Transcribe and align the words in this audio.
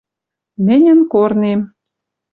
МӸНЬӸН 0.65 0.99
КОРНЕМ 1.11 1.61